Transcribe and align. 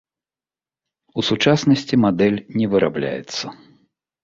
У 1.17 1.25
сучаснасці 1.29 1.95
мадэль 2.07 2.41
не 2.57 2.65
вырабляецца. 2.75 3.57